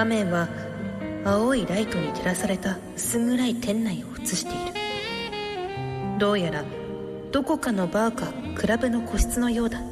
[0.00, 0.48] 画面は
[1.26, 6.18] 青いライトに照らされた薄暗い店内を映している。
[6.18, 6.64] どうやら
[7.32, 9.82] どこかのバーかクラブの個室のようだ。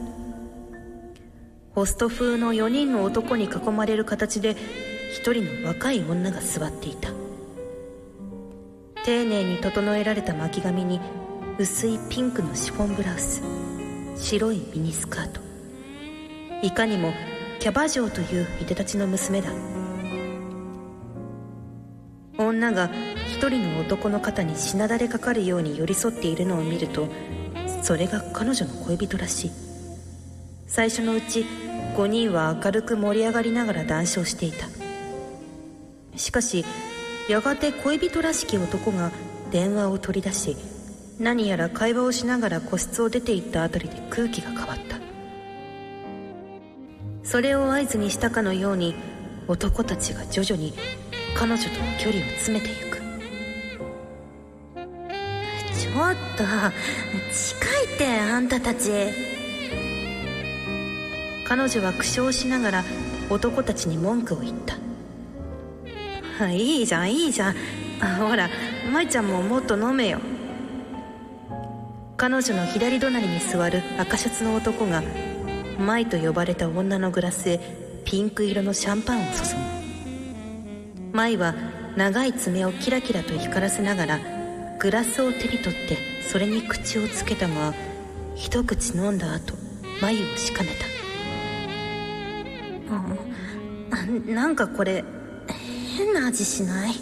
[1.75, 4.57] ホスト風の4人の男に囲まれる形で
[5.13, 7.11] 一人の若い女が座っていた。
[9.05, 11.03] 丁寧に整えられた巻き髪に
[11.59, 13.43] 薄いピンクのシフォンブラウス
[14.17, 15.43] 白いミニスカート。
[16.63, 17.13] いかにも
[17.61, 19.51] キャバ嬢といういでたちの娘だ。
[22.39, 22.89] 女が
[23.27, 27.09] 一人の男の肩にしなだれかかるように寄り添っているのを見ると
[27.83, 29.51] それが彼女の恋人らしい。
[30.69, 31.45] 最初のうち
[31.97, 34.69] 5人は明るく盛り上がりながら談笑していた。
[36.17, 36.65] しかし
[37.29, 39.11] やがて恋人らしき男が
[39.51, 40.57] 電話を取り出し
[41.19, 44.99] 何やら会話をしながら個室を出て行ったあたりで空気が変わった。
[47.25, 48.95] それを合図にしたかのように
[49.49, 50.73] 男たちが徐々に
[51.37, 52.99] 彼女との距離を詰めていく。
[55.75, 56.45] ちょっと
[57.33, 58.91] 近いってあんたたち。
[61.47, 62.85] 彼女は苦笑しながら
[63.31, 64.77] 男たちに文句を言った。
[66.45, 67.55] あいいじゃんいいじゃん。
[68.19, 68.49] ほら
[68.93, 70.21] 舞ちゃんももっと飲めよ。
[72.17, 75.03] 彼女の左隣に座る赤シャツの男が
[75.79, 77.61] 舞と呼ばれた女のグラスへ
[78.05, 79.78] ピンク色のシャンパンを注ぐ。
[81.19, 81.53] 舞は
[81.97, 84.21] 長い爪をキラキラと光らせながら
[84.79, 85.99] グラスを手に取って
[86.31, 87.75] それに口をつけたが
[88.37, 89.55] 一口飲んだ後
[90.01, 90.87] 眉をしかめた。
[93.91, 95.03] あなんかこれ
[95.97, 96.95] 変な味しない？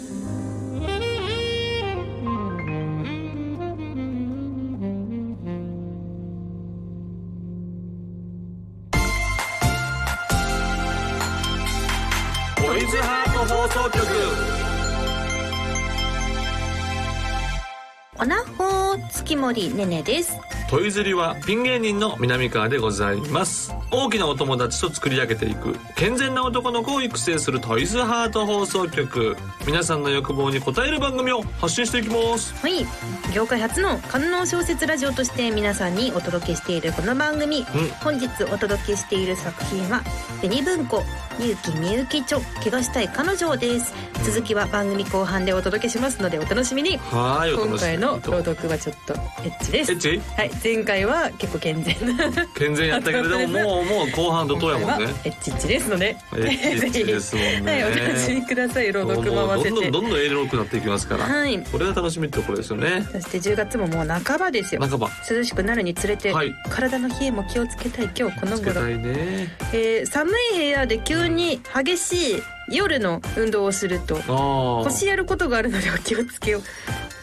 [19.35, 20.56] 森ねねです。
[20.69, 23.73] トイズリはピン芸人の南川でございます。
[23.89, 25.77] 大きなお友達と作り上げていく。
[25.95, 29.37] 健全な男の子を育成するトイズハート放送局。
[29.65, 32.53] 皆さんの欲望に応える番組を発信していきます。
[32.61, 32.85] はい。
[33.33, 37.63] 業界初の官能小説ラジオとして皆さんにお届けしているこの番組、
[38.03, 40.01] 本日お届けしている作品は
[40.41, 41.03] 紅文庫
[41.39, 43.93] 勇気みゆき著怪我したい彼女です、
[44.25, 46.97] 続きは番組後半でお届けしますのでお楽しみに。
[46.97, 49.17] はいお今回の朗読はちょっとエ
[49.49, 49.91] ッチです。
[49.93, 50.21] エッチ？
[50.35, 55.13] はい前回は結構健全な健全やったけれども もうもう後半怒涛やもんね。
[55.23, 57.83] エッチッチですのでエッチですもんね。
[57.83, 58.91] はいお楽しみください。
[58.91, 59.69] 朗読も合わせて。
[59.69, 76.61] どんどんどんどんエロくなっていきますから、はいこれが楽しみってところですよねそして10月ももう半ばですよ半ば涼しくなるにつれて、はい体の冷えも気をつけたい今日この頃、ねえー寒い部屋で急に激しい夜の運動をするとああ腰やることがあるのでお気をつけを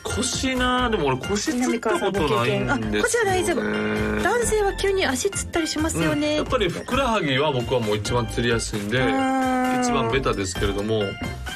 [0.04, 3.62] 腰なでも俺腰つったことないんです腰は大丈夫。
[4.22, 6.34] 男性は急に足つったりしますよね、うん。
[6.36, 11.02] やっぱりふくらはぎは僕はもう一番釣りやすいんで一番ベタですけれども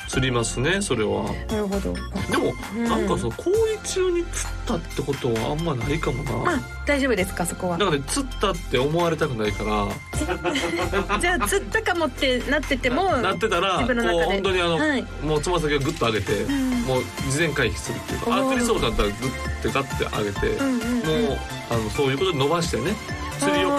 [0.08, 1.24] 釣りますねそれは。
[1.48, 1.92] なるほど。
[1.92, 2.84] でも、うん。
[2.84, 6.54] なんかその行為中に釣ったってことはあんまないかもな。
[6.54, 7.78] あ大丈夫ですかそこは。
[7.78, 9.86] だからね釣ったって思われたくないから。
[11.20, 15.04] じゃあ釣ったかもってなっててもなってたらこう本当にあの、はい。
[15.22, 16.82] もうつま先をグッと上げて、ん。
[16.84, 21.28] もう事前回避するっていうかあ釣りそうだったらグッてガッて上げて、うんうんうん。
[21.28, 21.38] もう
[21.70, 22.96] あのそういうことで伸ばしてね
[23.38, 23.77] 釣りを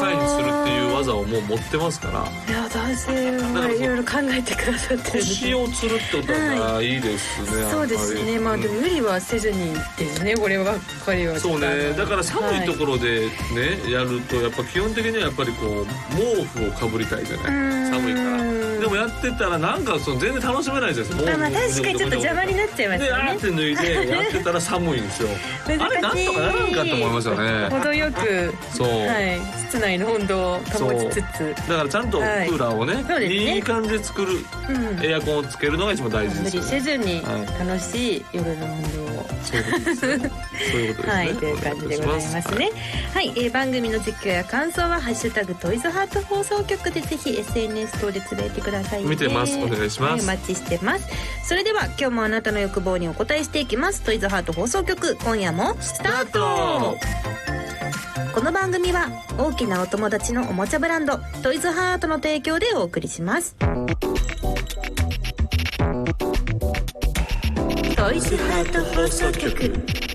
[1.00, 2.20] 技をもう持ってますから。
[2.48, 6.40] いや男性はいろいろ考えてくださってる腰を釣るってことは
[6.74, 8.40] ないですね、そうですね。
[8.40, 11.40] まあでも無理はせずにですねこればっかりは。
[11.40, 11.94] そうね。
[11.98, 15.86] だから寒いところでね、やるとやっぱ基本的にはやっぱりこう
[16.16, 17.90] 毛布をかぶりたいじゃない。
[17.92, 18.38] 寒いから。
[18.44, 21.32] でもやってたらなんかその全然楽しめないじゃないですか。
[21.32, 25.30] まあまあ確かにちょっと邪魔になっちゃいますであーって脱いでやってたら寒いんですよ。
[25.66, 27.70] あれなんとかならんかと思いますよね。
[27.70, 29.40] 程よくそうはい
[29.70, 31.56] 室内の温度を保ちつつ。
[31.70, 33.56] だからちゃんとクーラーをね,、そうですね。
[33.56, 34.34] いい感じで作る
[34.70, 35.06] うん。
[35.06, 36.70] エアコンをつけるのが一番大事無理ですよね。
[36.70, 39.26] せずにはい楽しい夜の運動を。
[39.44, 39.62] そうい。
[39.62, 40.32] うことですね
[40.72, 41.14] そういうことですね。
[41.14, 42.70] はい、という感じでございますね。
[43.14, 49.10] はい、えー番組の実況や感想はハッシュタグトイズハート放送局でぜひ SNS 等でつぶやいてくださいね。
[49.10, 51.08] 見てますお願いしますはい、お待ちしてます。
[51.44, 54.02] それでは今日もあなたの欲望にお答えしていきます。
[54.02, 56.98] トイズハート放送局今夜もスタート。
[58.34, 63.56] この番組は大きなお友達のおもちゃブランドトイズハートの提供でお送りします。
[63.56, 63.68] ト
[68.14, 70.09] イズハート放送局。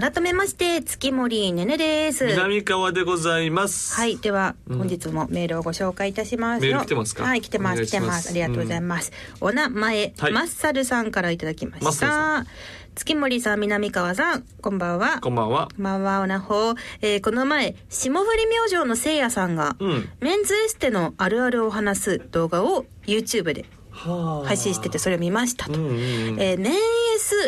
[0.00, 2.26] 改めまして月森ねねです。
[2.26, 3.96] 南川でございます。
[3.96, 4.78] はいではうん。
[4.78, 6.66] 本日もメールをご紹介いたします。
[6.66, 7.24] よメール来てますか？
[7.24, 8.30] はい来てます来てます。
[8.30, 9.10] ありがとうございます、
[9.40, 10.32] お名前、はい。
[10.32, 15.18] マッサルさんからいただきまマッサルさした月森さん南川さんこんばんは。
[15.20, 15.66] こんばんは。
[15.74, 20.08] こんばんはおなほ、えーこの前霜降り明星のせいやさんが、うん。
[20.20, 25.98] メンズエステのあるあるを話す動画を YouTube では配信しててそれを見ましたと、うんうんうん。
[26.40, 26.70] えーメ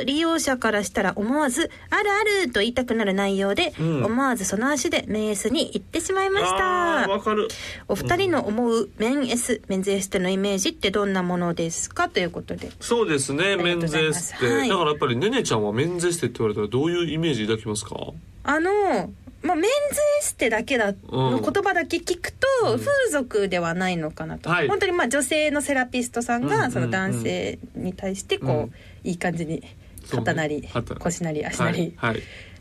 [0.06, 4.04] 利用者からしたら思わず「あるある」と言いたくなる内容で、うん。
[4.04, 7.08] 思わずその足でメンエスに行ってしまいました。
[7.08, 7.48] わかる。
[7.88, 12.08] お二人の思うメンエスメンズエステのイメージってどんなものですか？
[12.08, 12.70] ということで。
[12.80, 14.46] そうですね、メンズエステ。
[14.46, 14.68] はい。
[14.68, 17.96] だからやっぱりねねちゃんはメンズエステって言われたらどういうイメージ抱きますか？
[18.42, 19.10] あの
[19.42, 21.42] まあ、メンズエステだけだのうん。
[21.42, 22.78] 言葉だけ聞くと、うん。
[22.78, 24.68] 風俗ではないのかなと、はい。
[24.68, 26.60] 本当にまあ女性のセラピストさんうんうんうん。
[26.60, 28.72] がその男性に対してこう、うん。
[29.04, 29.62] いい感じに
[30.10, 30.94] 肩なり、肩。
[30.96, 31.96] 腰なり足なり、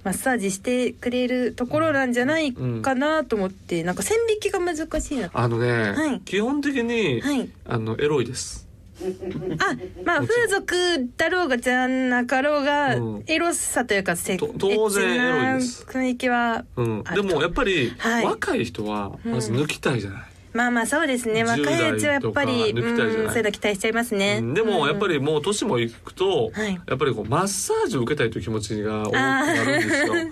[0.04, 6.22] マッサージしてくれるところなんじゃないかなと思って、なんか線引きが難しいなあのね、はい。
[6.22, 7.50] 基本的に、はい。
[7.66, 8.69] あのエロいです。
[9.60, 13.24] あまあ風俗だろうがじゃなかろうが、うん。
[13.28, 15.84] エロさというかせと当然エロいです。
[15.84, 17.01] エッチな雰囲気はうん。
[17.06, 17.28] あると。
[17.28, 18.25] でもやっぱり、はい。
[18.25, 20.22] 若い人はまず抜きたいじゃない。
[20.54, 21.44] まあまあそうですね。
[21.44, 24.54] 若10いうちはやっぱりそういうの期待しちゃいますね、うん。
[24.54, 26.81] でもやっぱりもう年もいくと、はい。
[26.88, 30.13] やっぱりこうマッサージを受けたいという気持ちが多くなるんですよ。
[30.13, 30.30] うん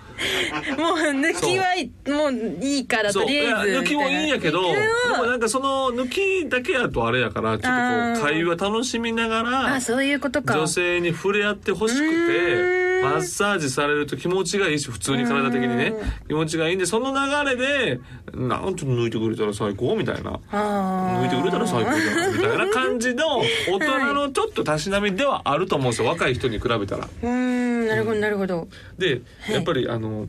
[0.78, 1.66] もう抜きは
[2.08, 2.34] もう
[2.64, 3.74] いいからとそういりあえず。
[3.74, 4.78] や抜きもいいんやけどで
[5.18, 8.22] もなんかその抜きだけやとあれやからちょっとこあうー。
[8.22, 10.56] 会話楽しみながらあそういうことか。
[10.56, 15.88] 女性に触れ合ってほしくうてマッサージされると気持ちがいいし普通に体的にね。
[15.88, 16.28] うん。
[16.28, 18.00] 気持ちがいいんでその流れで
[18.34, 20.32] なんと抜いてくれたら最高みたいな。
[20.52, 23.40] 抜いてくれたら最高じゃんみたいな感じの
[23.70, 26.08] 大人のちょっとたしなみではあると思うんですよ。
[26.08, 27.06] 若い人に比べたら。
[27.06, 27.88] うーん。
[27.88, 28.68] なるほどなるほど。
[28.98, 29.56] ではい。
[29.56, 30.28] やっぱりあの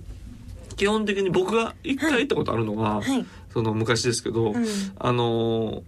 [0.76, 3.26] 基本的に僕が一回行ったことあるのは、はい。
[3.52, 4.64] その昔ですけど、うん。
[4.98, 5.82] あの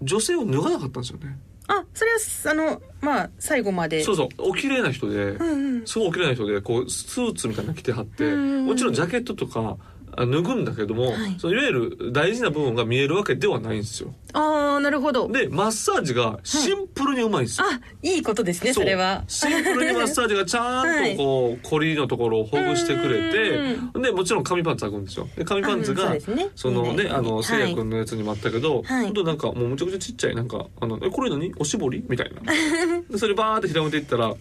[0.00, 1.38] 女性を脱がなかったんですよね。
[1.74, 2.18] あそれは
[2.50, 4.02] あのまあ最後まで。
[4.02, 4.28] そうそう。
[4.38, 5.86] お綺麗な人で、うんうん。
[5.86, 9.76] すごいお綺麗な人でこうスーツみたいなの着てはって、うんもちろんジャケットとか
[10.14, 11.34] あ脱ぐんだけども、はい。
[11.38, 14.14] そのいわゆる大事な部分が見えるわけではないんですよ。
[14.34, 14.51] ああ
[14.82, 15.28] なるほど。
[15.28, 17.66] でマッサージがシンプルにうまいんですよ。
[17.70, 19.24] あいいことですねそれは。
[19.28, 25.28] シンプルにマッサージがちゃんとこう、コリのところをほぐしてくれてでもちろん紙パンツ履くんですよ。
[25.36, 26.20] で紙パンツあがうん
[26.54, 27.08] そのね。
[27.08, 27.44] あのはい。
[27.44, 29.04] せいやくんのやつにもあったけど、はい。
[29.04, 31.52] ほんとなんかもうむちゃくちゃちっちゃいなんかあのえこれ何？
[31.58, 32.04] おしぼり？
[32.08, 32.40] みたいな。
[33.10, 34.34] でそれバーって広めていったら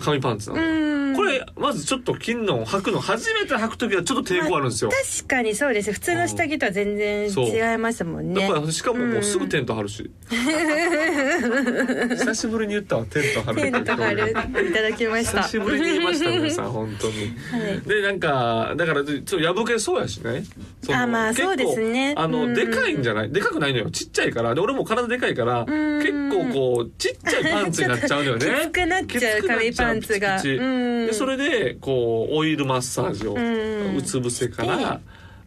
[0.00, 5.92] 紙パンツなうの、んこれまずちょっと金の履くの初めて履く時はちょっと抵抗あるんですよ、確かにそうです。
[5.92, 8.42] 普通の下着とは全然違いましたもんね。
[8.42, 10.10] やっぱりしかももうすぐテント張るし。
[12.16, 13.62] 久しぶりに言ったわテント張る。
[13.62, 14.30] テント貼る。
[14.30, 15.42] いただきました。
[15.42, 17.12] 久しぶりに言いました皆さん 本当に。
[17.14, 17.80] はい。
[17.88, 20.44] でなんかだからちょっと破けそうやしね。
[20.90, 22.14] あまあそうですね。
[22.16, 22.32] あうん。
[22.32, 23.30] のでかいんじゃない？
[23.32, 23.90] でかくないのよ。
[23.90, 24.54] ちっちゃいから。
[24.54, 25.66] で俺も体でかいからん。
[25.66, 28.46] 結構こうちっちゃいパンツになっちゃうのよね。
[28.66, 30.42] きつくなっちゃう紙パンツが。
[30.44, 33.96] うんでそれでこうオイルマッサージをん。
[33.96, 35.00] うつ伏せから、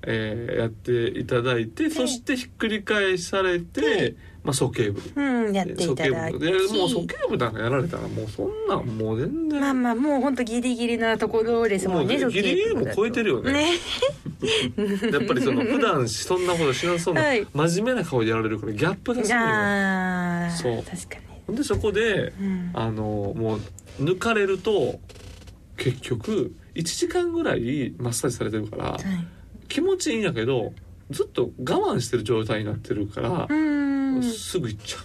[0.04, 5.02] えーやっていただいてそしてひっくり返されて、まあ、鼠径部。
[5.16, 9.60] うんやっていただでもう鼠径部なんかやられたらもうそんなんもう全然。
[9.60, 13.52] まあまあもう本当ギリギリなところですもんねもうギリギリも超えてるよね。
[13.52, 13.70] ね。
[15.12, 17.46] やっぱりその普段そんなことしなそうな、はい。
[17.54, 20.84] 真面目な顔でやられるからギャップがすごいそう。
[20.84, 21.22] 確かに。
[21.46, 22.72] ほんでそこで、うん。
[22.74, 23.60] あのも
[24.00, 25.00] う抜かれると
[25.80, 29.00] 結局1時間ぐらいマッサージされてるからはい。
[29.68, 30.74] 気持ちいいんやけど
[31.10, 34.22] ずっと我慢してる状態になってるからう、ん。
[34.24, 35.04] すぐ行っちゃう。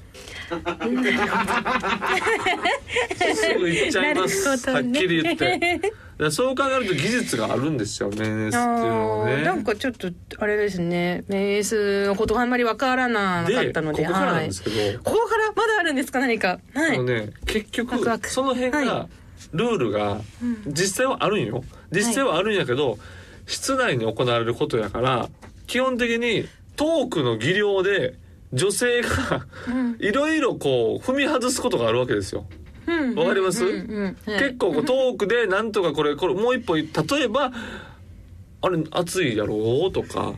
[3.34, 4.72] すぐ行っちゃいます、ね。
[4.72, 5.92] はっきり言って。
[6.30, 11.24] そう考えると技術があるんですよメンエスっていうのはあーなんねかちょっとあれですね。
[11.28, 16.60] メンスのことがあんまりわからなかでったのでここからなんはいですけど、ここからまだあるんですか何か。
[16.74, 16.94] はい。
[16.94, 19.08] あのね結局その辺が、は
[19.52, 20.62] ルールがうん。
[20.72, 21.64] 実際はあるんよ。
[21.90, 22.98] 実際はあるんやけど、
[23.46, 25.28] 室内に行われることやから
[25.66, 28.14] 基本的にトークの技量で
[28.52, 29.96] 女性がうん。
[30.00, 32.46] いろいろこう踏み外すことがあるわけですよ。
[32.86, 33.14] うん。
[33.14, 33.64] わかります？
[33.64, 34.38] うんうんはい。
[34.40, 36.84] 結構こうトークでなんとかこれこれもう一歩例
[37.24, 37.52] えば
[38.62, 40.34] 「あれ暑いやろ?」とか。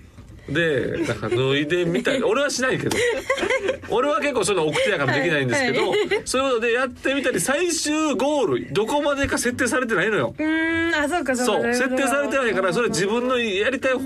[0.48, 2.26] でなんか脱いでみたいな。
[2.28, 2.96] 俺はしないけど。
[3.88, 10.34] 俺は結構そういうの奥手やからできないんですけど、はいそういうことでやってみたり最終ゴールどこまでか設定されてないのよ。
[10.36, 13.98] うーんあそうかそう設定されてないからそれ自分のやりたいよ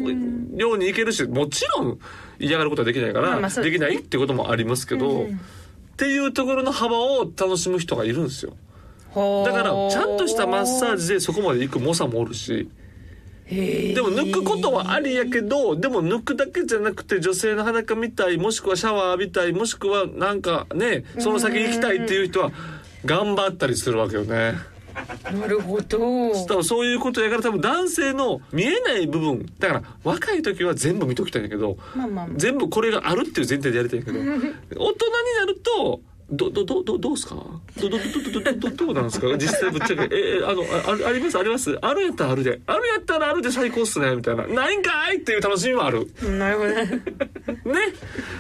[0.73, 1.99] うにいけるしもちろん
[2.39, 3.49] 嫌がることはできないから、まあでね。
[3.49, 5.41] ですきないってこともありますけど、うん
[6.01, 8.55] っていうところの幅を楽しむ人がいるんですよ。
[9.45, 12.71] だからちゃんとしたマッサージでそこまで行く猛者もおるし
[13.51, 22.53] でも抜くことはありやけどでも抜くだけじゃなくて女性の裸見たいもしくはシャワー浴びたいもしくはなんかねその先行きたいっていう人は
[23.05, 24.55] 頑張ったりするわけよね。
[25.33, 25.99] なるほど。
[26.47, 32.37] 多分そういうことやから多分男性の見えない部分だから若い時は全部見ときたいんだけどまあまあまあ。
[32.37, 34.19] 全部これがあるっていう前提でやりたいんやけど
[34.81, 36.01] 大人になると
[36.33, 37.35] どどどどどうすか？
[37.81, 39.27] どどどどどどどうなんですか？
[39.39, 40.15] 実際ぶっちゃけ。
[40.15, 40.63] えあの
[41.05, 41.39] ああります？
[41.39, 41.77] あります？
[41.83, 44.15] あるやったらあるであるやったらあるで最高っすね。
[44.15, 44.47] みたいな。
[44.47, 46.07] ないんかいっていう楽しみもある。
[46.39, 46.69] なるほど。
[46.69, 47.81] ね？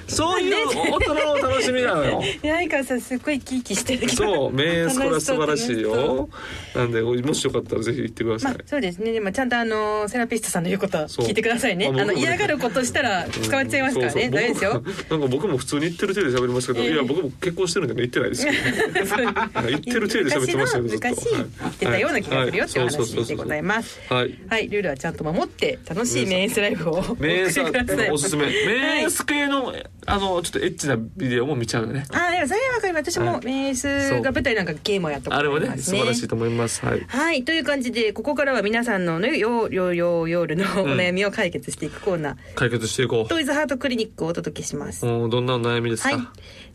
[0.06, 2.23] そういう大人の楽しみなのよ。
[2.42, 4.52] 八重川さんすごいきーきしてるそう。
[4.54, 6.28] 名これは素晴らしいよ。
[6.75, 9.12] なんでもしよかったらぜひ行ってください、そうですね。
[9.12, 11.87] でもちゃんとあのセラピストさんの言うことは聞いてくださいね。
[11.88, 14.30] あの嫌がることしたら使われちゃいますからね。
[14.30, 14.82] 大丈夫ですよ。
[15.11, 21.09] なんか僕も普通に言ってる手で喋りましたけどいや僕も結婚してるんでね言ってないですけど、 言ってる手で喋ってましたよずっと。
[21.09, 22.83] 昔言ってたような気がするよってい。
[22.83, 24.01] う話でございます。
[24.09, 24.39] はい。
[24.49, 24.69] はい。
[24.69, 28.09] ルールはちゃんと守って楽しいメインスライフをお送り名演さください。
[28.09, 28.47] んおすすめ。
[28.47, 29.75] 名演ス系の
[30.07, 32.05] あのちょっとエッチなビデオも見ちゃうよね。
[32.11, 33.11] あーでもそれはわかります。
[33.13, 33.45] 私もはい。
[33.45, 35.69] メイスが舞台なんかゲームをやったことあれはね。
[35.69, 36.85] ます素晴らしいと思います。
[36.85, 37.05] はい。
[37.07, 37.45] はい。
[37.45, 45.03] という感じでここからは皆さんのねよよよ夜のお悩みを解決していくコーナー、解決していこトイズハートクリニックをお届けします。
[45.03, 46.27] どんなお悩みですか、はい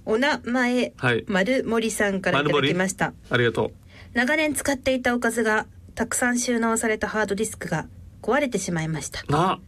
[0.05, 1.25] お名前、はい。
[1.27, 3.13] 丸森さんからいただきました。
[3.29, 3.71] ありがと
[4.13, 7.87] 長年使っていたおかずがたくさん収納されたハードディスクが
[8.21, 9.23] 壊れてしまいました。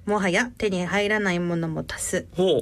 [0.06, 2.28] もはや手に入らないものも多数。
[2.32, 2.62] ほう。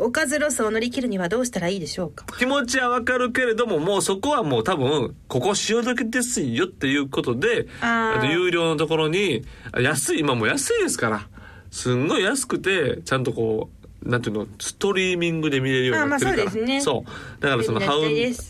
[0.00, 2.24] おかずロスを乗り切るにはどうしたらいいでしょうか？
[2.38, 11.28] 気持ちはわかるけれどももうそこはもう多分ここ潮時ですよっていうことであと有料のところにあ安い今もう安いですから
[11.72, 13.77] すんごい安くてちゃんとこう
[14.08, 16.50] なんていうのストリーミングで見れるようになってるから。
[16.50, 16.80] そうね。
[16.80, 17.42] そう。
[17.42, 18.00] だからそのハウ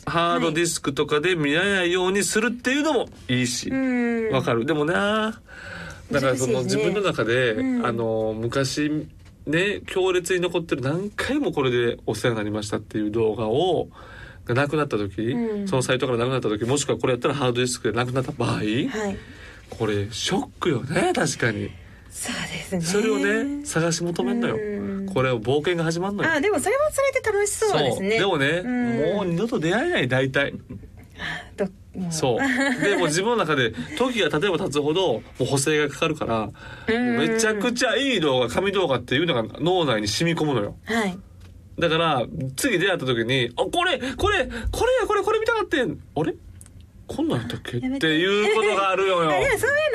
[0.07, 3.69] ハードディスクとかで見られないようにするっていうのもいいし。
[3.69, 4.31] うん。
[4.31, 4.65] わかる。
[4.67, 5.41] でもな
[6.13, 7.85] だからその自分の中で、うん。
[7.85, 9.09] あの昔
[9.47, 13.89] ね強烈に残ってる何回もこれでお世話になりましたっていう動画を
[14.45, 15.69] がなくなった時、うん。
[15.69, 18.89] そのサイトからなくなった時もしくはこれやったらハードディスクでなくなった場合、はい。
[19.71, 21.71] これショックよね確かに。
[22.11, 22.81] そうですね。
[22.81, 24.57] それをね探し求めんのよ。
[24.57, 26.31] うんこれを冒険が始まるのよ。
[26.31, 28.21] あでもそれもそれで楽しそうですね。
[28.21, 29.17] でもね、うん。
[29.17, 30.55] もう二度と出会えない大体。
[31.57, 32.85] どもそう。
[32.85, 36.51] でも自分の中で時が例えば経つほどもう補正がかかるから
[36.87, 37.19] うん。
[37.19, 40.77] めちゃくちゃいい動画神動画っていうのが脳内に染み込むのよ。
[40.85, 41.19] はい。
[41.81, 42.23] だから
[42.55, 44.49] 次出会った時に「あこれこれこれや
[45.09, 45.99] これこれ見たかってん。
[46.15, 46.33] あれ？
[47.09, 47.99] こんなんやったっけ?」って。
[47.99, 49.25] ていうことがあるよ。
[49.25, 49.43] よそうい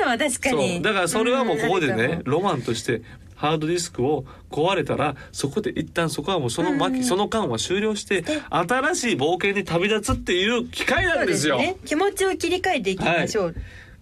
[0.00, 0.82] うのは確かそにう。
[0.82, 3.00] だからそれはもうここでねロマンとして
[3.34, 11.58] ハードディスクを壊れたらそこで一旦そこはもうその巻、その間は終了して新しい冒険に旅立つっていう機会なんですよ。
[11.58, 11.76] ね。
[11.84, 13.54] 気持ちを切り替えていきましょう、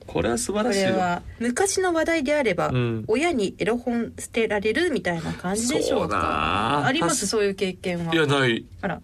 [0.06, 0.88] これは素晴こらしいよ。
[0.90, 3.04] れは昔の話題であれば、うん。
[3.08, 7.20] 親にエロ本捨てられるみたいな感じでしょそうかなあります？
[7.22, 8.14] 確そういう経験は。
[8.14, 8.64] いやない。
[8.82, 9.00] あら。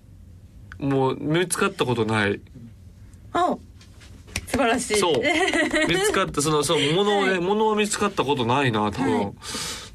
[0.78, 2.40] もう見つかったことない。
[3.32, 3.56] あ
[4.46, 4.96] 素晴らしい。
[4.96, 5.14] そう。
[5.88, 7.40] 見つかったそのそう物をね、はい。
[7.40, 9.32] 物は見つかったことないな多分、はい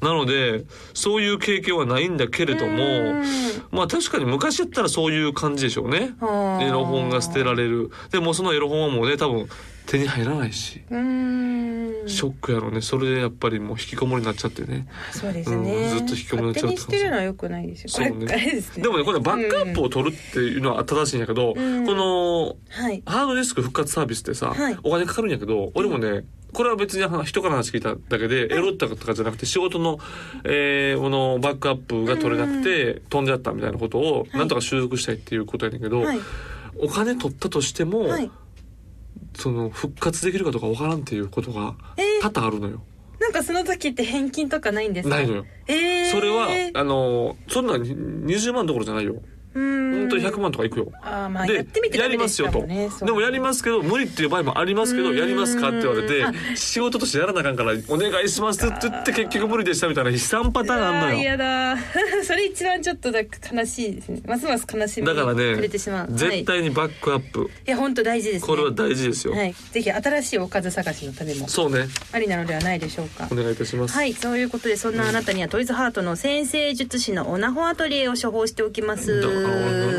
[0.00, 3.24] なのでそういう経験はないんだけれどもうん。
[3.70, 6.14] まあ確かに昔やったらそういう感じでしょうね。
[6.20, 6.62] はあ。
[6.62, 7.90] エロ本が捨てられる。
[8.10, 9.48] でもそのエロ本はもうね多分
[9.86, 10.82] 手に入らないし。
[12.06, 12.80] ショックやろうね。
[12.80, 14.86] それでやっぱりもう引きこもりになっちゃってね。
[15.12, 17.88] そうですね、うんずっと引きこもりになっちゃう勝手に捨てるのは良くないですよ。
[17.88, 18.26] そうね。
[18.26, 18.62] ね。
[18.76, 21.86] でもねこれバックアップを取るっていうのは正しいんやけど、うん。
[21.86, 23.02] このはい。
[23.06, 24.78] ハードディスク復活サービスってさ、はい。
[24.82, 26.24] お金かかるんやけど俺もね
[26.54, 29.98] これは別に人から話聞いただけで、エロったとかじゃなくて仕事の、
[30.44, 36.20] えー、このバックアップが取れなくて飛んじゃったみたいなことをなんとか修復したいっていうことやねんけど、はい。
[36.78, 38.30] お金取ったとしても、はい。
[39.36, 42.30] その復活できるかどうかわからんっていうことがえー。
[42.30, 42.82] 多々あるのよ。
[43.20, 45.16] なんかその時って返金とかないんですか？
[45.16, 45.46] ないのよ。
[45.66, 49.22] えー、それはあのそんな20万どころじゃないよ。
[49.54, 50.92] うーん本当に100万とかいくよ。
[51.02, 55.16] あーまあでやってみてやりますよと、でもやりますけど無理っていう場合もありますけどうん。
[55.16, 61.20] やりますかって言われてあ仕事としてやらなあかんからお願いしますって言って結局無理でしたみたいな悲惨パターンあんのよ。
[61.20, 61.76] 嫌だ
[62.24, 64.22] それ一番ちょっとだ悲しいですね。
[64.26, 66.08] ますます悲しみだからねてしまう。
[66.10, 67.50] 絶対にバックアップ。
[67.66, 68.46] や本当大事ですね。
[68.46, 69.54] これは大事ですよ、はい。
[69.72, 71.48] ぜひ新しいおかず探しのためも。
[71.48, 71.86] そうね。
[72.12, 73.28] ありなのではないでしょうか。
[73.30, 74.12] お願いいたします、はい。
[74.14, 79.20] そういうことでそんなあなたにはトイズハートの先生術師のオナホアトリエを処方しておきます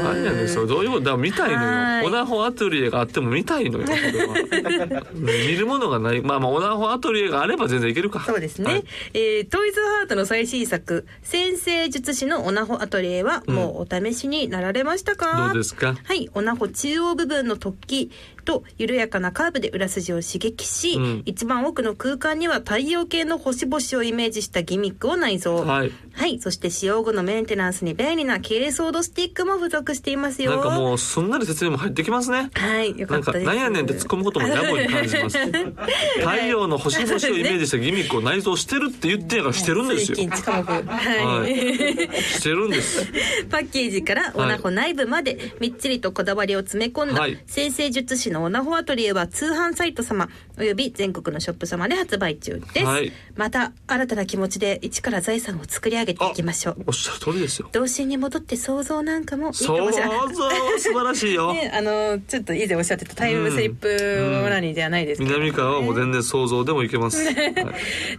[0.03, 1.01] 何やねんそれどういうこと？
[1.01, 2.03] だから見たいのはい。
[2.03, 3.85] よオナホアトリエがあっても見たいのよ。
[5.13, 6.21] 見るものがない。
[6.21, 8.23] まあまあオナホアトリエがあれば全然いけるか。
[8.25, 8.83] そうですね、はい。
[9.13, 15.95] えートイズハートの最新作「先生術師のオナホアトリエ」はもうお試しになられましたか、どうですか？
[16.03, 18.11] はい、オナホ中央部分の突起
[18.43, 21.21] と緩やかなカーブで裏筋を刺激し、うん。
[21.25, 25.55] 一番奥の空間には太陽系の星々をイメージしたギミックを内蔵。
[25.55, 25.91] はい。
[26.13, 30.51] はい、そして使用後のメンテナンスに便利な珪藻土スティックも付属していますよ。
[30.51, 32.49] なんかもうすんなり説明も入ってきますね。
[32.53, 33.45] はいよかったです。
[33.45, 35.37] なんやねんって突っ込むことも野暮に感じます。
[36.19, 40.17] 太陽の星々をイメージしたギミックを内蔵してるって言ってんやからしてるんですよ。
[40.17, 42.23] はい、はい。
[42.23, 43.05] してるんです。
[43.49, 47.37] パッケージからオナホ内部までみっちりとこだわりを詰め込んだはい。
[47.45, 53.11] 先生術師のオナホアトリエは通販サイト様および全国のショップ様で発売中です、はい。
[53.35, 56.83] また新たな気持ちで一から財産を作り上げていきましょう。
[56.87, 57.69] おっしゃる通りですよ。
[57.71, 67.35] 童心に戻って想像なんかもいいか想もしれない像素晴らしいよ、 ね、あのちょっと以前おっしゃってたタイムスリップオナニーではないですけど、南川はもう全然想像でもいけます、 はい。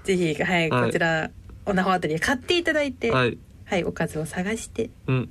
[0.04, 1.30] ぜひ、はい、はいこちら
[1.66, 5.28] オナホアトリエ買っていただいて、ははいい、おかずを探してうん。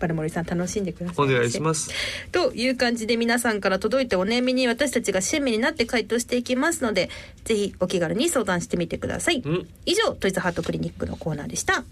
[0.00, 1.90] バルモリさん楽しんでくださいお願いします。
[2.32, 7.08] という感じで皆さんから届いたお悩みに私たちが親身になって回答していきますので
[7.44, 9.66] ぜひお気軽に相談してみてください、うん。
[9.86, 11.84] 以上トイズハートクリニックのコーナーでした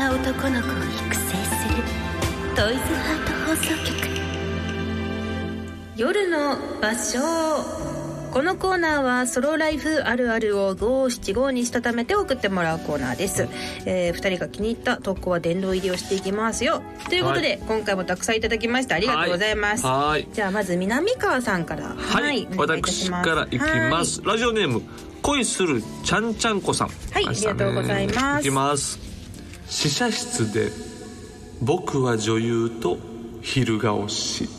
[0.00, 1.84] な男の子を育成する
[2.56, 4.00] トイズハート放送局。
[5.94, 7.18] 夜の場所。
[8.32, 13.48] このコーナーはソロライフあるあるを五七五にしたためて送ってもらうコーナーです、
[13.84, 16.80] えー、2人が気に入った投稿は殿堂入りをしていきますよ。
[17.10, 20.26] ということで、今回もたくさんいただきましてありがとうございます、はい。
[20.32, 21.88] じゃあまず南川さんから。
[21.88, 24.22] はい、お願いい私からいきます。
[24.24, 24.80] ラジオネーム
[25.20, 26.88] 恋するちゃんちゃんこさん。
[26.88, 28.40] はいありがとうございます。
[28.40, 29.09] いきます
[29.70, 30.72] 試写室で
[31.62, 32.98] 僕は女優と
[33.40, 34.48] 昼顔し。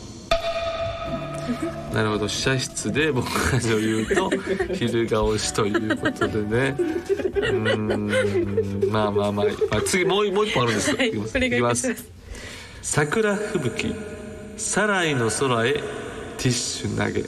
[1.92, 2.28] なるほど。
[2.28, 4.30] 試写室で僕が女優と
[4.72, 6.74] 昼顔しということでね。
[6.78, 8.90] うーん。
[8.90, 10.90] まあまあまあ、まあ、次もうもう一本あるんです。
[10.90, 11.08] よ、はい。
[11.08, 11.12] い
[11.50, 11.94] きます。
[12.80, 13.94] 桜吹雪。
[14.56, 15.82] サライの空へティ
[16.46, 17.22] ッシュ投げ。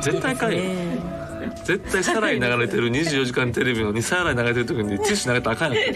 [0.00, 0.62] 絶対かいよ
[1.64, 5.92] 絶対サライ流れてる24時間テレビのにサライ流れてる時にティッシュ投げたらあかんや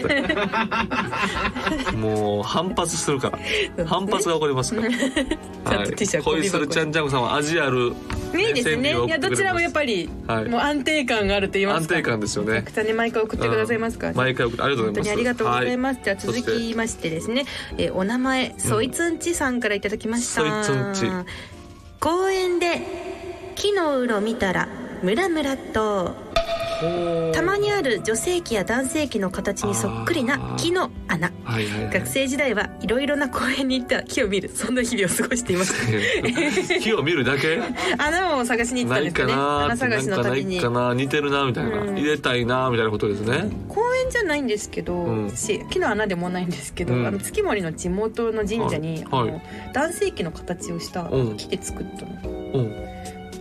[1.93, 1.95] ん。
[1.99, 3.85] もう反発するから。
[3.85, 4.87] 反発が起こりますから。
[5.77, 6.41] はゴミ箱に。
[6.41, 7.93] 恋するちゃんちゃんこさんは味ある
[8.37, 8.75] いいです。
[8.77, 10.45] ねいやどちらもやっぱり、はい。
[10.45, 11.95] もう安定感があると言いますか。
[11.95, 12.61] 安定感ですよね。
[12.61, 14.07] くさんに毎回送ってくださいますか。
[14.07, 14.17] ら、うん。
[14.17, 15.03] 毎回送ってありがとうございます。
[15.03, 17.45] 本当にありがとうございます、はじゃあ続きましてですね、
[17.77, 21.05] えーお名前そいつんちさんからいただきました、そいつんち
[21.99, 22.81] 公園で
[23.55, 24.69] 木のうろ見たら
[25.01, 26.15] ムラムラと
[27.33, 31.29] たまにある女性器や男性器の形にそっくりな木の穴。
[31.43, 31.93] はいはいはい。
[31.93, 37.59] 学生時代はいろいろな公園に行った木を見るそんな日々を過ごしていました 木を見るだけ？
[37.97, 40.57] 穴を探しに行ってたんですかね穴探しの旅に。
[40.57, 41.95] いかな似てるなみたいな、うん。
[41.97, 43.49] 入れたいなみたいなことですね。
[43.67, 45.29] 公園じゃないんですけど、うん。
[45.31, 47.05] し木の穴でもないんですけど、うん。
[47.05, 49.29] あの月森の地元の神社に、はい。
[49.29, 49.41] あの
[49.73, 51.35] 男性器の形をしたうん。
[51.37, 52.31] 木で作ったの。
[52.53, 52.88] うん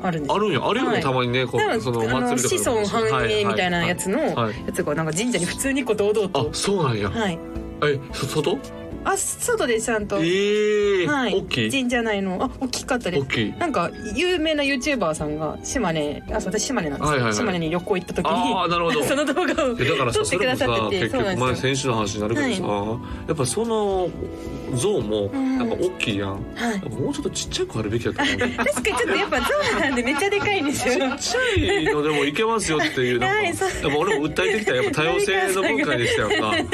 [0.02, 0.30] あるんです。
[0.30, 0.66] よあるんや。
[0.68, 1.02] あるよね、はい。
[1.02, 2.86] たまにねこうそのあの祭り子とかでも。
[2.92, 4.44] 孫繁栄みたいなやつのはいはい。
[4.46, 4.66] はい。
[4.66, 7.38] やつがなんか神社に普通にこう堂々あとそうなんや、はい。
[7.84, 8.58] えそ外？
[9.04, 11.34] あ外でちゃんと、ええーはい。
[11.34, 12.42] 大きい神社内の。
[12.42, 13.22] あ大きかったです。
[13.22, 17.12] 大きいなんか有名な YouTuber さんが島根あそう私島根なんです。
[17.12, 17.34] けど、はいはいはい。
[17.34, 19.02] 島根に旅行行った時にああなるほど。
[19.04, 21.46] その動画をえだからさ撮ってくださってて結局そうなんですよ。
[21.46, 24.10] 前先週の話になるけどさ、やっぱその
[24.76, 25.58] 像もん。
[25.58, 26.70] なんか大きいやん、はい。
[26.72, 28.36] やっぱもうちょっとちっちゃくあるべきやと思う。
[28.36, 29.44] ち っ確かにちょっとやっぱゾ
[29.76, 30.94] ウなんでめっちゃでかいんですよ。
[30.94, 33.56] ちゃいのでもいけますよっていうなんか、はいやっ
[33.90, 36.66] ぱ俺も訴えてきたやっぱ多様性の文化でしたよなやっ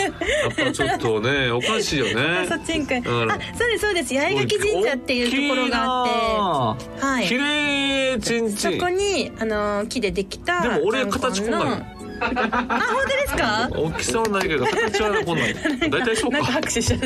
[0.56, 2.46] ぱちょっとねおかしいよね。
[2.48, 4.14] そっちんかいうんあそうですそうです。
[4.14, 6.84] 八重垣神社っていうところがあって。
[6.84, 8.20] ってはい。
[8.20, 8.54] ちんち。
[8.54, 11.86] んそこにあの木でできたでも俺形こんなんよ
[12.24, 13.68] あ本当ですか？
[13.70, 15.90] 大きさはないけど形はこんなん。
[15.90, 17.00] 大体そうなんかか拍手しちゃう。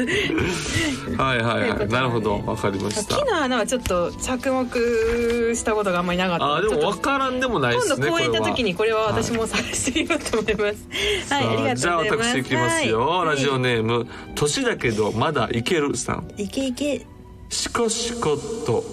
[1.17, 1.89] はいはいはい。
[1.89, 2.41] なるほど。
[2.47, 3.17] わかりました。
[3.17, 11.33] 木の穴はちょっと着目したことがあんまりなかったあーでもちょっ分からんでもないとですね今度公園行った時ににこれは私も探してみようと思います。
[11.33, 11.83] はいありがとうございます。
[11.83, 13.27] じゃあ私いきますよ、はい。
[13.29, 16.29] ラジオネーム年だけどまだいけるさん。
[16.37, 17.07] いけいけ
[17.49, 18.85] しこしこと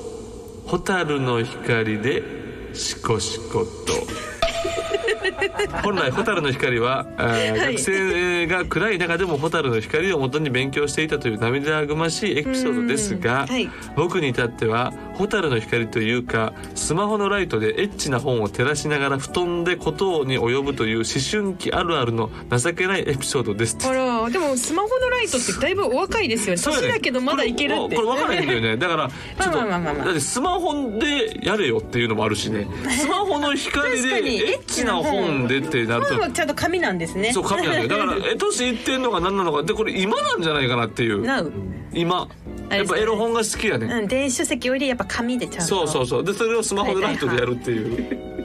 [0.67, 2.23] 蛍の光で
[2.73, 3.93] しこしこと
[5.83, 7.75] 本来蛍の光は、はい。
[7.75, 13.47] 学生が暗い中でも蛍の光を元に勉強していたという涙ぐましいエピソードですが、うん。
[13.47, 13.69] はい。
[13.95, 23.77] 僕に至っては蛍の光というかスマホのライトでエッチな本を照らしながら布団でことに及ぶという思春期あるあるの情けないエピソードです。
[23.83, 24.31] あらー。
[24.31, 26.61] でもスマホのライトってだいぶお若いですよね。
[26.61, 27.95] 年だけどまだいけるって。
[27.95, 28.77] これこれ分からへんだよね。
[28.77, 32.67] だからちょっとまあまあまあまあだってスマホでやれよっていうのもあるしね。
[32.89, 34.07] スマホの光で
[34.53, 36.13] エッチな本でってなると。
[36.15, 37.33] 本はちゃんと紙なんですね。
[37.33, 37.87] そう紙なんだよ。
[37.87, 41.25] だから え年いってんのか何なのかでこれ今なんじゃないかなっていう。
[41.93, 42.27] 今。
[42.69, 45.67] やっぱエロ本が好きやねうん電子書籍よりやっぱ紙でちゃんと。
[45.67, 46.23] そうそうそう。
[46.23, 48.35] でそれをスマホでライトでやるっていう。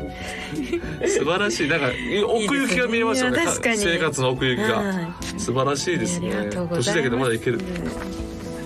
[1.09, 1.69] 素晴らしい。
[1.69, 1.87] なんか
[2.27, 3.45] 奥行きが見えますよね。
[3.45, 3.51] ね。
[3.77, 4.77] 生活の奥行きが。
[4.77, 6.51] は素晴らしいですね。
[6.51, 7.61] 年だけどまだいける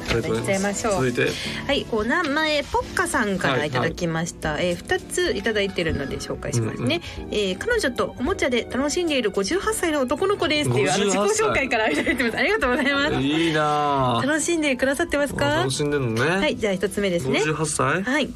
[0.09, 0.83] ありがとうございます。
[0.83, 1.29] 続いて。
[1.67, 12.37] はい、お名前ポッカさんからいただきました、えー、2ついただいてるので紹介しますね、えー彼女とおもちゃで楽しんでいる58歳の男の子ですっていうあの自58己紹介からいただいてます。
[12.37, 13.15] ありがとうございます。
[13.15, 15.45] いいなぁ楽しんでくださってますか？
[15.57, 16.31] 楽しんでんのね。
[16.31, 17.41] はいじゃあ一つ目ですね。
[17.43, 18.03] 58歳。
[18.03, 18.29] はい。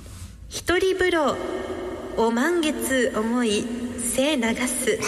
[0.49, 1.37] 一人風呂
[2.17, 3.65] お満月思い
[4.19, 4.99] 精流す。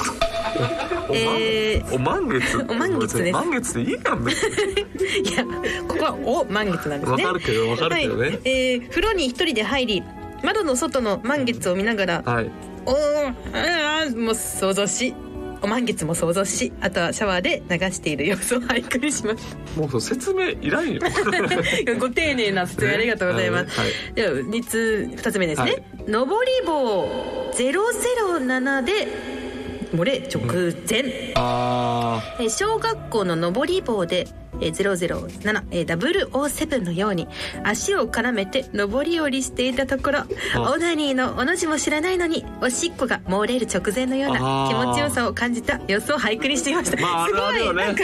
[1.13, 2.65] えーお満月。
[2.69, 4.23] お満月です満月でいいやん。
[4.23, 5.45] いや
[5.89, 7.25] ここはお満月なんですね。
[7.25, 8.29] わかるけどわかるけどね。
[8.29, 8.41] はい。
[8.45, 10.05] えー風呂に一人で入り
[10.45, 12.51] 窓の外の満月を見ながらはい。
[12.87, 15.13] おーあーもう想像し
[15.63, 19.57] お満月も想像しあとはシャワーで流している様子を俳句にします。
[19.77, 21.01] もう説明いらんよ。
[21.99, 24.15] ご丁寧な説明ありがとうございます、はい。
[24.15, 25.83] では2つ2つ目ですね、はい。
[26.07, 29.40] 上り棒007で
[29.93, 30.43] 漏れ直
[30.89, 34.29] 前、あえー小学校の上り棒で
[34.61, 37.29] えー007、えー007のように
[37.65, 40.21] 足を絡めて上り下りしていたところ
[40.57, 48.03] オナニーのおの字も知らないのにおしっこが漏れる直前のような気持ちよさを感じた様子を俳句にしていました、まあすごいなんか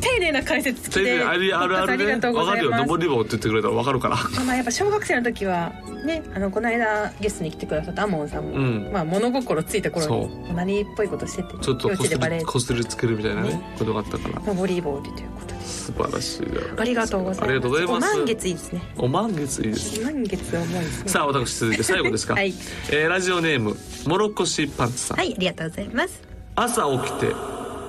[0.00, 1.92] 丁寧な解説付きであるあるあるね。
[1.92, 2.70] ありがとうごわかるよ。
[2.70, 4.16] ざいます上り棒って言ってくれたらわかるから。
[4.44, 5.72] まあやっぱ小学生の時は
[6.04, 8.90] ねあのこの間ゲストに来てくださったアモンさんも、うん。
[8.92, 13.74] まあ物心ついた頃にそ何っぽいことしててちょっとこすりこすりつけるみたいなねね。
[13.78, 14.52] ことがあったから。
[14.52, 15.58] 上り棒でということで。
[15.68, 16.46] 素晴らしい
[16.78, 18.16] ありがとうございます。
[18.16, 18.82] 満月いいですね。
[18.96, 20.00] お満月いいです。
[20.02, 21.08] 満月は重いですね。
[21.10, 22.52] さあ私続いて最後ですか、 はい。
[22.90, 26.22] えーラジオネームモロコシパンツさん、はいありがとうございます。
[26.56, 27.32] 朝起きて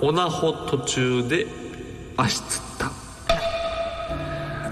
[0.02, 1.46] オナホ途中で
[2.22, 2.92] 足つった。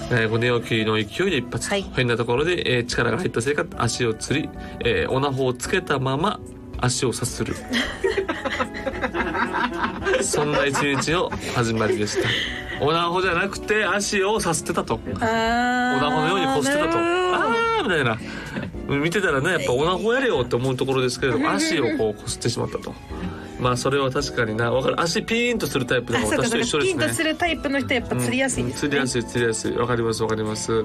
[0.09, 1.83] えー、寝起きの勢いで一発、はい。
[1.93, 4.49] 変なところで、えー力が入ったせいか足をつり、
[4.85, 6.39] えー、オナホをつけたまま
[6.77, 7.55] 足をさする。
[10.21, 12.29] そんな一日の始まりでした。
[12.79, 14.99] オナホじゃなくて足をさすってたと。
[15.19, 16.97] あーオナホのようにこすってたと。
[16.97, 18.17] あーみたいな。
[18.95, 22.93] 見てたらねやっぱオナホやれよって思うところですけれども足をこうこすってしまったと
[23.59, 24.71] まあそれは確かにな。
[24.71, 25.01] 分かる。
[25.01, 28.79] 足ピーンとするタイプの私と一緒そうかピンですねとするタイプの人やっぱ釣りやすいですね、うん。
[28.79, 29.77] 釣りやすい釣りやすい。
[29.77, 30.83] わかりますわかります。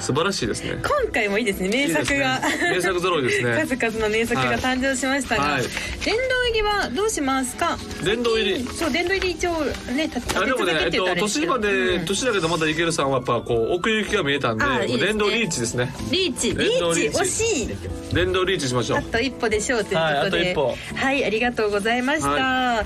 [0.00, 0.82] 素晴らしいですね。
[0.82, 1.68] 今回もいいですね。
[1.68, 2.40] 名作が。
[2.40, 2.70] ね。
[2.72, 3.66] 名作揃いですね。
[3.68, 5.62] 数々の名作が誕生しましたが、はい。
[5.62, 7.78] 殿堂入りはどうしますか？
[8.04, 8.64] 殿堂入り。
[8.64, 14.64] そう殿堂入り一応ね立てあでもね、えっと、年まで、年だけどまだいけるさんはやっぱこう奥行きが見えたんで
[14.98, 15.92] 殿堂リーチですね。
[16.10, 16.50] リーチ。
[16.50, 17.08] リーチ。
[17.08, 18.14] 惜しい。
[18.14, 18.98] 殿堂リーチしましょう。
[18.98, 22.28] あと一歩でしょうということで、はいあとはい、ありがとうございました。
[22.30, 22.84] は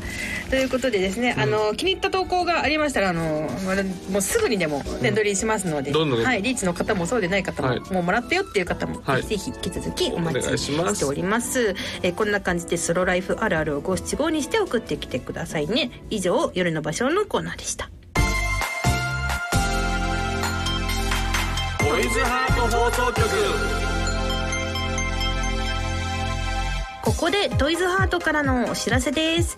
[0.51, 3.49] ということでですね、あの気に入った投稿がありましたらあの
[4.11, 11.75] もうすぐにでも点取りしますので、どんどんはいリーチの方もそうでない方も、はいもうもらったよっていう方も、はいぜひ引き続きお待お願いちしますしております。
[12.03, 15.91] えーこんな感じでソロライフあるあるを五七五にして送ってきてくださいね。
[16.11, 17.91] 以上夜の場所のコーナーでした。
[21.79, 23.92] トイズハート放送局
[27.03, 29.57] ここでトイズハートからのお知らせです。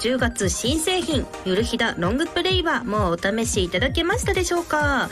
[0.00, 5.08] 10月新製品ゆるひだロングプレイはもうお試しいただけましたでしょうか？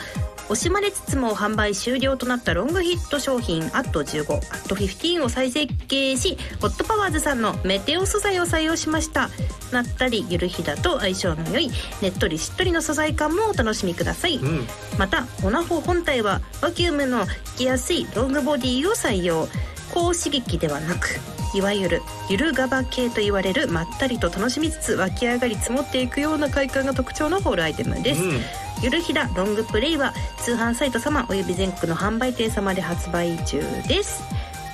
[0.49, 9.29] 惜しまれつつも販売終了となったロングヒット商品アット15アット15を再設計しホットパワーズさんのメテオ素材を採用しました。
[9.71, 14.67] なったりゆるひだと相性の良いねっとりしっとりの素材感もお楽しみください、うん。
[14.99, 19.47] またオナホ本体はバキュームの引きやすいロングボディを採用。
[19.93, 21.19] 高刺激ではなく
[21.53, 28.39] いわゆるゆるガバ系と言われるまったりと楽しみつつ湧き上がり積もっていくような快感が特徴のホールアイテムです、うん。
[28.81, 34.23] ゆるひだロングプレイは通販サイト様および全国の販売店様で発売中です。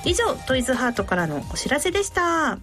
[0.04, 2.58] 以上トイズハートからのお知らせでした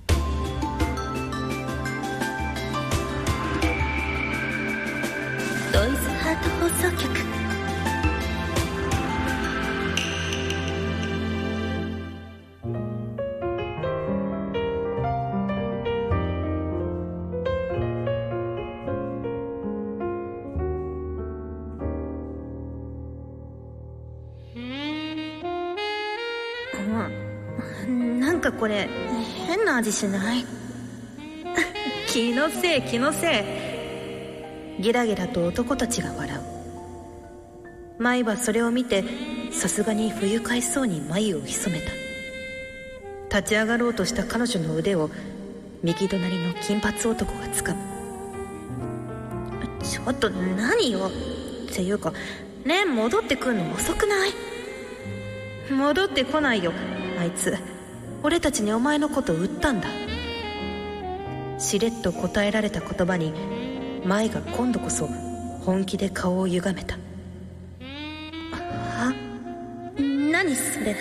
[28.45, 28.88] かこれ
[29.47, 30.45] 変な味しない？
[32.08, 33.41] 気のせい気のせ
[34.79, 34.81] い。
[34.81, 38.01] ゲラゲラと男たちが笑う。
[38.01, 39.03] 舞はそれを見て
[39.51, 41.91] さすがに不愉快そうに眉を潜めた。
[43.39, 45.10] 立ち上がろうとした彼女の腕を
[45.81, 47.81] 右隣の金髪男が掴む。
[49.84, 51.10] ちょっと何よ？
[51.71, 52.12] っていうか
[52.63, 54.31] ねえ戻ってくんの遅くない？
[55.71, 56.71] 戻ってこないよ
[57.19, 57.58] あいつ。
[58.26, 59.88] 俺たちにお前のこと売ったんだ。
[61.60, 63.32] しれっと答えられた言葉に
[64.04, 65.06] 舞が今度こそ
[65.64, 66.96] 本気で顔を歪めた。
[68.98, 69.14] は？
[70.00, 70.96] 何それ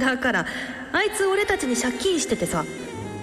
[0.00, 0.18] だ？
[0.18, 0.46] から
[0.92, 2.64] あいつ俺たちに借金しててさ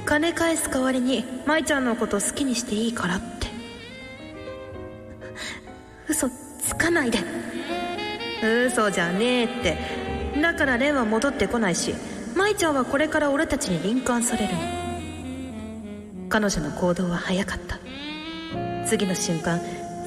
[0.06, 3.48] 金返す代わりに舞ちゃんのこと好きにしていいからって。
[6.08, 7.20] 嘘つかないで。
[8.70, 9.78] 嘘じゃねえって。
[10.42, 11.94] だから蓮は戻ってこないし
[12.36, 14.60] 舞ちゃんはこれから俺たちに敏感されるの。
[16.30, 17.80] 彼女の行動は早かった。
[18.86, 19.60] 次の瞬間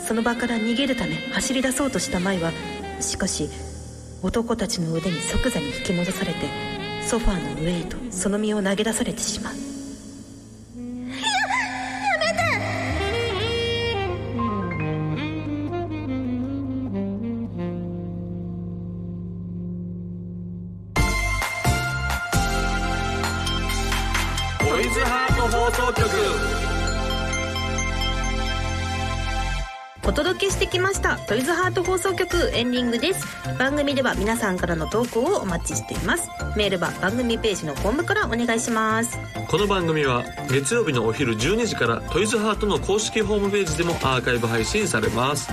[0.07, 2.53] その場から逃げるため走り出そうとした舞は
[3.01, 3.49] しかし
[4.23, 6.39] 男たちの腕に即座に引き戻されて
[7.03, 9.68] ソファーの上へとその身を投げ出されてしまう。
[31.29, 33.23] トイズハート放送局エンディングです。
[33.59, 36.31] 番組では皆さんからの投稿をお待ちしています。
[36.57, 39.19] メールは番組ページの本部からお願いします。
[39.47, 45.51] この番組は月曜日のお昼12時からトイズハートの公式ホームページでもアーカイブ配信されます。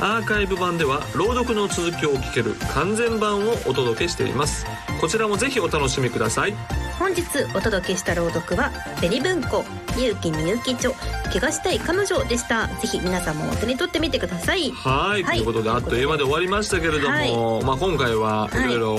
[0.00, 4.66] アーカイブ版では朗読の続きを聞ける完全版をお届けしています。
[5.00, 6.54] こちらもぜひお楽しみください。
[6.98, 7.22] 本日
[7.54, 9.64] お届けした朗読は紅文庫
[9.96, 10.92] 勇気みゆき著
[11.32, 12.66] 怪我したい彼女でした。
[12.66, 14.70] ぜひ皆さんもお手に取ってみてください。
[14.70, 15.38] はい、はい。
[15.38, 18.64] ということであっという間で終わりましたけれども、まあ、今回はい。
[18.68, 18.94] ろいろ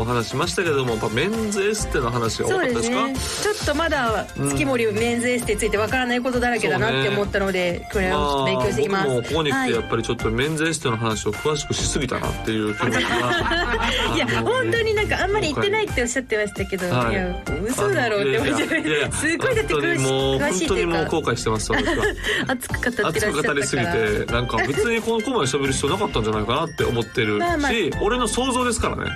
[0.00, 2.80] お話しましたけれども、やっぱメンズエステの話が多そうでか？
[2.80, 3.54] ったですすかね。
[3.54, 9.68] ちょっとまだ月森メンズエステについてわからないことだらけだなって思ったので、これはちょっと勉強していきます、もここに来はい。
[9.68, 13.00] てやっぱりちょっとメンズエステの話を詳しくしすぎたなっていう気持ちが。
[14.16, 17.12] いや本当になんかあんまり言ってないっておっしゃってましたけど、はい。
[17.12, 21.72] い、や嘘だろうって思っいやいやいやいやてすごいだって詳しい本当にもう詳しい本当にもう後か悔してます
[22.48, 23.42] 熱く語ってらっし熱ゃったから。
[23.42, 27.72] く語りすぎてなんか別にこのコマで喋る必要なかったんじゃないかなって思ってるまあまあ。
[27.72, 29.10] し俺の想像ですからね。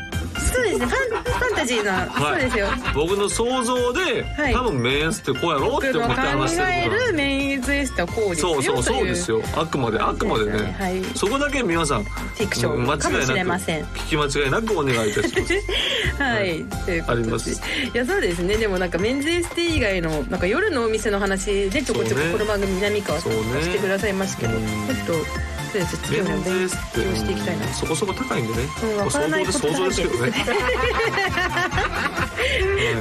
[0.52, 0.86] そうですね
[1.60, 2.68] タジーな、そうですよ。
[2.94, 4.54] 僕の想像で、はい。
[4.54, 9.38] 多分メンスってこうやろうって思って話してえることるメンズエステはこうですよそうそうそうですよ。
[9.38, 11.04] よあくまであくまでね、はい。
[11.16, 13.62] そこだけ皆さんフィクション間違いなく
[14.00, 15.54] 聞き間違いなくお願いいたします。
[16.22, 17.22] はい、ということで。
[17.22, 17.50] あります。
[17.50, 17.56] い
[17.92, 18.56] やそうですね。
[18.56, 23.62] でもなんかメンズエステ以外のなんか夜のお店の話でちょこちょここの番組南川さんね。
[23.62, 24.64] してくださいましたけど、うん。
[24.64, 27.68] ちょっとそうです次メも勉強していきたいな。
[27.72, 30.26] そこそこ高いんでね、うんまあわからない想像で想像ですけど。
[30.26, 30.32] ね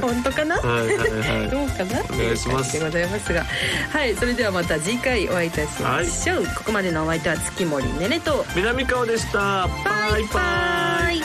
[0.00, 1.50] 本当かな、はいはいはい。
[1.50, 2.00] どうかな？
[2.12, 2.72] お願いします。
[2.74, 3.44] でございますが。
[3.92, 8.44] はいそれではまた次回お会いいたしましょう、ここまでのお相手は月森ねねと。
[8.54, 9.66] 南川でした。
[9.84, 11.18] バイバイ。
[11.18, 11.22] イ。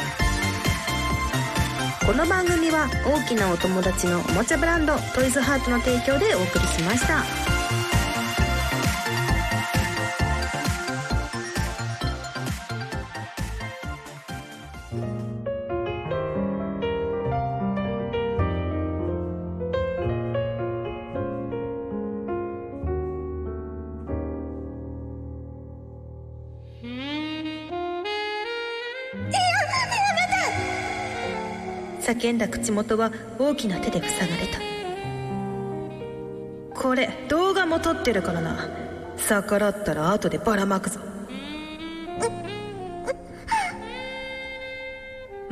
[2.06, 7.65] この番組は大きなお友達のおもちゃブランドトイズハートの提供でお送りしました
[32.06, 34.60] 叫んだ口元は大きな手で塞がれた。
[36.80, 38.70] これ動画も撮ってるからな。
[39.18, 41.00] 逆らったら後でばらまくぞ。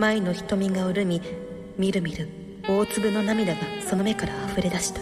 [0.04, 1.22] 舞の瞳が潤み
[1.78, 2.28] みるみる
[2.68, 5.00] 大粒の涙がその目から溢れ出した。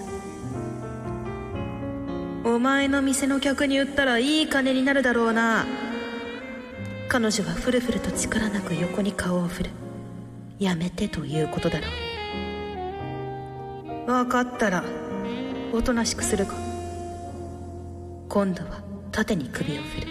[2.48, 5.66] お前の店の客に売ったらいい金になるだろうな。
[7.10, 9.70] 彼女はふるふると力なく横に顔を振る。
[10.60, 11.88] やめてということだろ
[14.06, 14.06] う。
[14.06, 14.84] 分かったら
[15.74, 16.54] おとなしくするか。
[18.30, 20.08] 今度は縦に首を振る。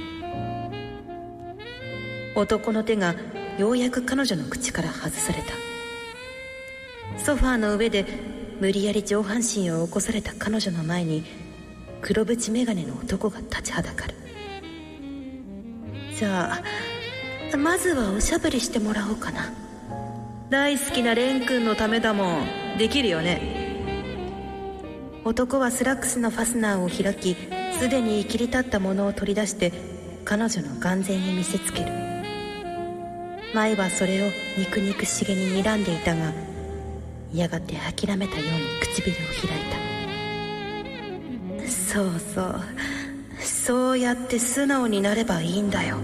[2.35, 3.15] 男の手が
[3.59, 7.21] ようやく彼女の口から外された。
[7.23, 8.07] ソファーの上で
[8.61, 11.25] 無理やり上半身を起こされた彼女の前に
[12.01, 14.15] 黒縁眼鏡の男が立ちはだかる。
[16.17, 16.63] じゃ
[17.53, 19.53] あまずはおしゃぶりしてもらおうかな。
[20.51, 22.79] 大好きなレン君のためだもん。
[22.79, 23.69] できるよね。
[25.25, 27.37] 男はスラックスのファスナーを開き
[27.79, 29.73] すでに切り立ったものを取り出して
[30.25, 32.10] 彼女の眼前に見せつける。
[33.55, 36.33] 舞はそれを憎々しげに睨んでいたが
[37.33, 39.63] やがて諦めたように唇を開い
[41.65, 41.69] た。
[41.71, 42.61] そうそう。
[43.43, 45.99] そうやって素直になればいいんだよ。